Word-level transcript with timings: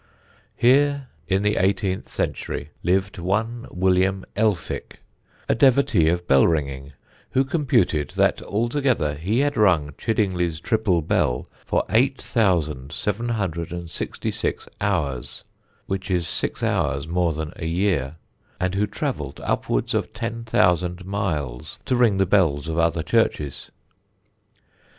Here, 0.55 1.09
in 1.27 1.43
the 1.43 1.57
eighteenth 1.57 2.09
century, 2.09 2.71
lived 2.81 3.19
one 3.19 3.67
William 3.69 4.25
Elphick, 4.35 4.97
a 5.47 5.53
devotee 5.53 6.09
of 6.09 6.27
bell 6.27 6.47
ringing, 6.47 6.93
who 7.33 7.45
computed 7.45 8.09
that 8.15 8.41
altogether 8.41 9.13
he 9.13 9.41
had 9.41 9.57
rung 9.57 9.91
Chiddingly's 9.99 10.59
triple 10.59 11.03
bell 11.03 11.47
for 11.67 11.83
8,766 11.91 14.67
hours 14.81 15.43
(which 15.85 16.09
is 16.09 16.27
six 16.27 16.63
hours 16.63 17.07
more 17.07 17.33
than 17.33 17.53
a 17.57 17.67
year), 17.67 18.15
and 18.59 18.73
who 18.73 18.87
travelled 18.87 19.39
upwards 19.43 19.93
of 19.93 20.13
ten 20.13 20.43
thousand 20.45 21.05
miles 21.05 21.77
to 21.85 21.95
ring 21.95 22.17
the 22.17 22.25
bells 22.25 22.67
of 22.67 22.79
other 22.79 23.03
churches. 23.03 23.69